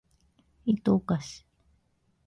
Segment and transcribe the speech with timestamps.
[0.65, 1.45] いとをかし